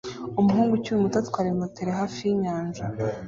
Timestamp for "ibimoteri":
1.49-1.91